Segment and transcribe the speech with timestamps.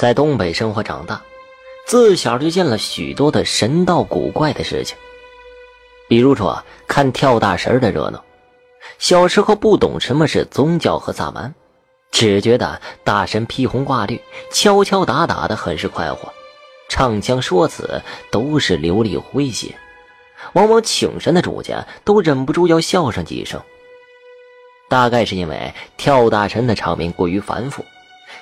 [0.00, 1.20] 在东北生活长大，
[1.84, 4.96] 自小就见了许多的神道古怪的事情。
[6.08, 8.24] 比如说，看跳大神的热闹。
[8.98, 11.54] 小时候不懂什么是宗教和萨满，
[12.10, 14.18] 只觉得大神披红挂绿、
[14.50, 16.32] 敲敲打打的很是快活，
[16.88, 18.00] 唱腔说辞
[18.32, 19.74] 都是流利诙谐，
[20.54, 23.60] 往往请神的主家都忍不住要笑上几声。
[24.88, 27.84] 大概是因为跳大神的场面过于繁复，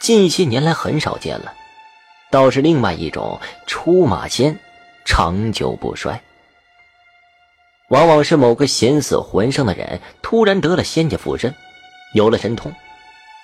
[0.00, 1.52] 近些年来很少见了。
[2.30, 4.58] 倒是另外一种出马仙，
[5.04, 6.20] 长久不衰。
[7.88, 11.52] 往往是某个险死魂生的人突然得了仙家附身，
[12.14, 12.72] 有了神通，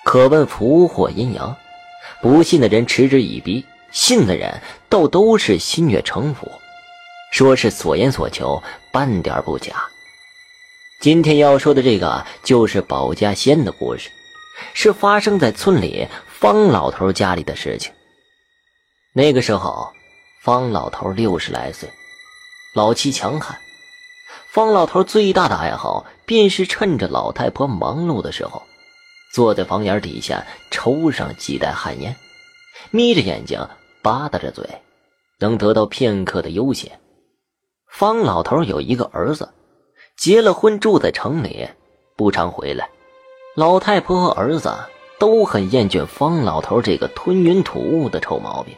[0.05, 1.55] 可问福祸阴阳。
[2.21, 6.49] 不信的人嗤之以鼻，信的人倒都是心悦诚服，
[7.31, 9.73] 说是所言所求，半点不假。
[11.01, 14.09] 今天要说的这个就是保家仙的故事，
[14.73, 17.93] 是发生在村里方老头家里的事情。
[19.13, 19.91] 那个时候，
[20.43, 21.89] 方老头六十来岁，
[22.75, 23.57] 老妻强悍。
[24.49, 28.63] 方老头最大的爱好，便是趁着老太婆忙碌的时候，
[29.33, 32.15] 坐在房檐底下抽上几袋旱烟，
[32.91, 33.59] 眯着眼睛
[34.01, 34.65] 吧嗒着嘴，
[35.39, 36.99] 能得到片刻的悠闲。
[37.87, 39.51] 方老头有一个儿子，
[40.15, 41.67] 结了婚，住在城里，
[42.15, 42.89] 不常回来。
[43.57, 44.71] 老太婆和儿子
[45.17, 48.75] 都很厌倦方老头这个吞云吐雾的臭毛病，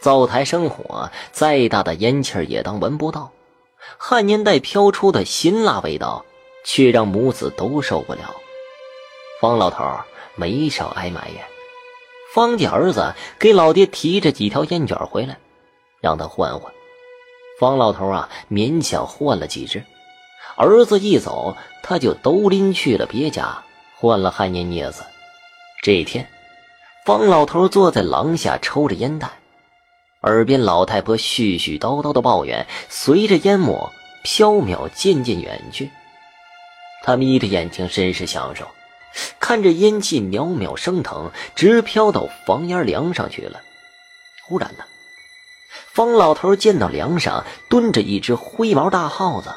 [0.00, 3.30] 灶台生火，再大的烟气也当闻不到。
[3.98, 6.24] 旱烟袋飘出的辛辣味道，
[6.64, 8.34] 却让母子都受不了。
[9.42, 9.84] 方老头
[10.36, 11.44] 没少挨埋怨。
[12.32, 15.36] 方家儿子给老爹提着几条烟卷回来，
[16.00, 16.72] 让他换换。
[17.60, 19.84] 方老头啊，勉强换了几支。
[20.56, 23.62] 儿子一走，他就都拎去了别家，
[24.02, 25.04] 换了旱烟叶子。
[25.80, 26.28] 这一天，
[27.06, 29.30] 方老头坐在廊下抽着烟袋。
[30.22, 33.90] 耳边老太婆絮絮叨叨的抱怨，随着烟幕
[34.24, 35.88] 飘渺渐渐远去。
[37.04, 38.66] 他眯着眼睛，甚是享受，
[39.38, 43.60] 看着烟气渺渺升腾，直飘到房檐梁上去了。
[44.48, 44.84] 忽然呢，
[45.92, 49.54] 方老头见到梁上蹲着一只灰毛大耗子，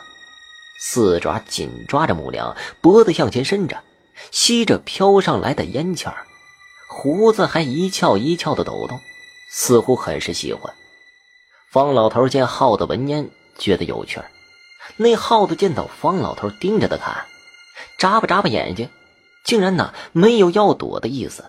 [0.80, 3.82] 四爪紧抓着木梁，脖子向前伸着，
[4.32, 6.26] 吸着飘上来的烟气儿，
[6.90, 9.00] 胡子还一翘一翘的抖动。
[9.52, 10.74] 似乎很是喜欢。
[11.72, 14.30] 方老头见耗子闻烟，觉得有趣儿。
[14.98, 17.26] 那耗子见到方老头盯着他看，
[17.98, 18.90] 眨巴眨巴眼睛，
[19.46, 21.46] 竟然呢没有要躲的意思，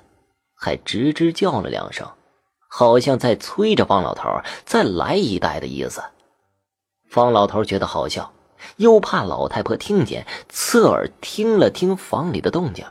[0.55, 2.09] 还吱吱叫了两声，
[2.69, 6.03] 好像在催着方老头再来一袋的意思。
[7.11, 8.33] 方老头觉得好笑，
[8.77, 12.85] 又怕老太婆听见，侧耳听了听房里的动静，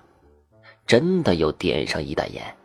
[0.86, 2.56] 真的又点上一袋烟。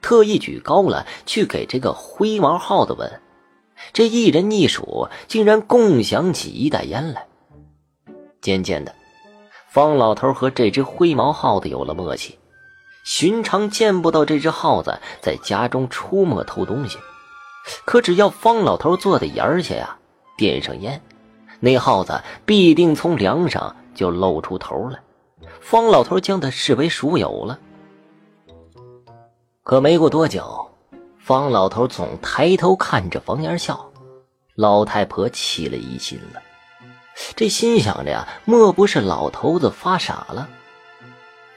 [0.00, 3.20] 特意举高了去给这个灰毛耗子闻，
[3.92, 7.26] 这一人一鼠竟然共享起一袋烟来。
[8.40, 8.94] 渐渐的，
[9.68, 12.38] 方老头和这只灰毛耗子有了默契。
[13.04, 16.98] 寻常见不到这只耗子在家中出没偷东西，
[17.84, 19.98] 可只要方老头坐在檐下呀，
[20.36, 21.02] 点上烟，
[21.60, 24.98] 那耗子必定从梁上就露出头来。
[25.60, 27.58] 方老头将他视为熟友了。
[29.62, 30.70] 可没过多久，
[31.18, 33.90] 方老头总抬头看着房檐笑，
[34.54, 36.40] 老太婆起了疑心了。
[37.34, 40.48] 这心想着呀，莫不是老头子发傻了？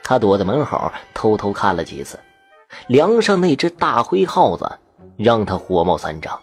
[0.02, 2.18] 他躲在门口偷偷看了几次，
[2.88, 4.78] 梁上那只大灰耗子
[5.16, 6.38] 让他火冒三丈。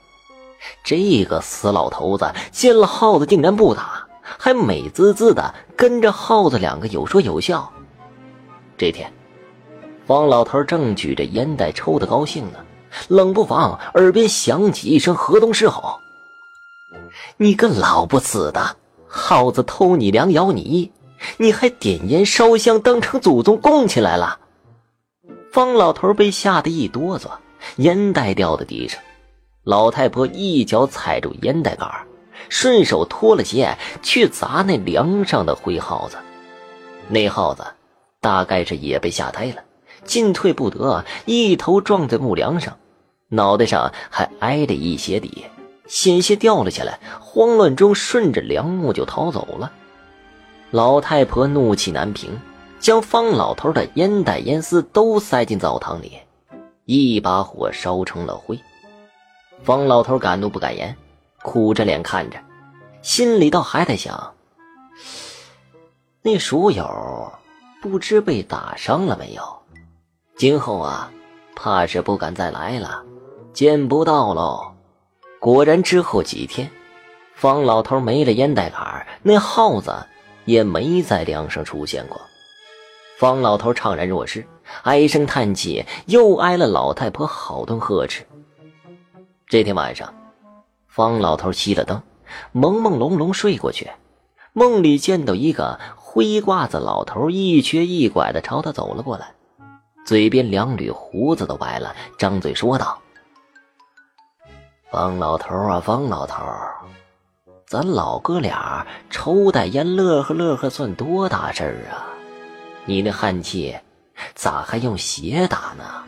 [0.83, 7.71] 这个死老头子见了耗子竟然不打，还美滋滋的跟着耗子两个有说有笑。
[8.77, 9.11] 这天。
[10.05, 12.57] 方老头正举着烟袋抽的高兴呢，
[13.09, 15.99] 冷不防耳边响起一声河东狮吼
[17.37, 18.75] ：“你个老不死的，
[19.07, 20.91] 耗子偷你粮咬你，
[21.37, 24.39] 你还点烟烧香当成祖宗供起来了！”
[25.53, 27.29] 方老头被吓得一哆嗦，
[27.75, 28.99] 烟袋掉在地上。
[29.69, 31.87] 老太婆一脚踩住烟袋杆
[32.49, 36.17] 顺手脱了鞋去砸那梁上的灰耗子。
[37.07, 37.63] 那耗子
[38.19, 39.57] 大概是也被吓呆了。
[40.03, 42.77] 进退不得，一头撞在木梁上，
[43.27, 45.45] 脑袋上还挨着一鞋底，
[45.87, 46.99] 险些掉了下来。
[47.19, 49.71] 慌乱中，顺着梁木就逃走了。
[50.71, 52.39] 老太婆怒气难平，
[52.79, 56.13] 将方老头的烟袋烟丝都塞进澡堂里，
[56.85, 58.59] 一把火烧成了灰。
[59.63, 60.95] 方老头敢怒不敢言，
[61.41, 62.37] 苦着脸看着，
[63.01, 64.33] 心里倒还在想：
[66.21, 67.31] 那鼠友
[67.81, 69.43] 不知被打伤了没有。
[70.35, 71.11] 今后啊，
[71.55, 73.03] 怕是不敢再来了。
[73.51, 74.73] 见不到喽。
[75.39, 76.69] 果然，之后几天，
[77.35, 79.93] 方老头没了烟袋杆，那耗子
[80.45, 82.19] 也没在梁上出现过。
[83.17, 84.45] 方老头怅然若失，
[84.83, 88.25] 唉声叹气，又挨了老太婆好顿呵斥。
[89.49, 90.13] 这天晚上，
[90.87, 91.99] 方老头熄了灯，
[92.53, 93.89] 朦朦胧胧睡过去，
[94.53, 99.33] 梦里见到一个灰褂子老头一瘸一拐的朝他走了过来，
[100.05, 103.01] 嘴边两缕胡子都白了，张嘴说道。
[104.91, 106.45] 方老头啊，方老头，
[107.65, 112.05] 咱老哥俩抽袋烟乐呵乐呵，算多大事儿啊？
[112.85, 113.75] 你那汉气，
[114.35, 116.03] 咋还用鞋打呢？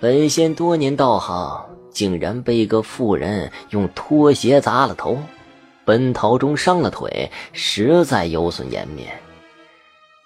[0.00, 5.18] 本仙多年道行，竟然被一个妇人用拖鞋砸了头，
[5.84, 9.18] 奔逃中伤了腿，实在有损颜面。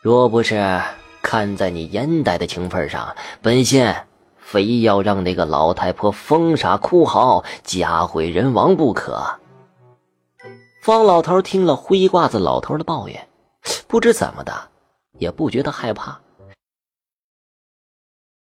[0.01, 0.81] 若不是
[1.23, 4.07] 看在你烟袋的情分上，本仙。
[4.43, 9.25] 非要让那个老太婆疯傻哭嚎、家毁人亡不可。
[10.83, 13.29] 方老头听了灰褂子老头的抱怨，
[13.87, 14.53] 不知怎么的，
[15.21, 16.19] 也不觉得害怕，